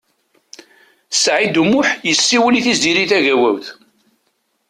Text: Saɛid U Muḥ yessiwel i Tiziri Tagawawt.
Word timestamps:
Saɛid 1.13 1.55
U 1.61 1.63
Muḥ 1.71 1.89
yessiwel 2.07 2.55
i 2.59 2.61
Tiziri 2.65 3.05
Tagawawt. 3.11 3.67